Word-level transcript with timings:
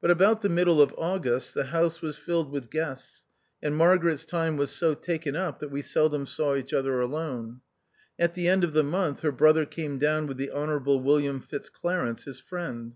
But 0.00 0.12
about 0.12 0.42
the 0.42 0.48
middle 0.48 0.80
of 0.80 0.94
August 0.96 1.52
the 1.54 1.64
house 1.64 2.00
was 2.00 2.16
filled 2.16 2.52
with 2.52 2.70
guests, 2.70 3.26
and 3.60 3.76
Margaret's 3.76 4.24
time 4.24 4.56
was 4.56 4.70
so 4.70 4.94
taken 4.94 5.34
up 5.34 5.58
that 5.58 5.72
we 5.72 5.82
seldom 5.82 6.24
saw 6.24 6.54
each 6.54 6.72
other 6.72 7.00
alone. 7.00 7.62
At 8.16 8.34
the 8.34 8.46
end 8.48 8.62
of 8.62 8.74
the 8.74 8.84
month 8.84 9.22
her 9.22 9.32
brother 9.32 9.66
came 9.66 9.98
down 9.98 10.28
with 10.28 10.36
the 10.36 10.52
Honourable 10.52 11.00
William 11.00 11.40
Fitzclarence, 11.40 12.26
his 12.26 12.38
friend. 12.38 12.92